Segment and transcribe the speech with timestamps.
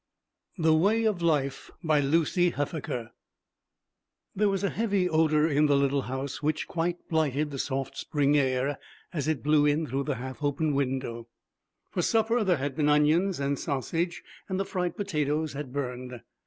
[0.57, 3.11] THE WAY OF LIFE BY LUCY HUFFAKER
[4.35, 8.35] THERE was a heavy odor in the little house which quite blighted the soft spring
[8.35, 8.79] air
[9.13, 11.27] as it blew in through the half open window.
[11.91, 16.19] For supper there had been onions and sausage, and the fried potatoes had burned.